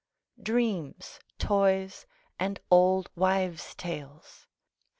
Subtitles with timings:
[0.41, 2.07] Dreams, toys,
[2.39, 4.47] and old wives' tales.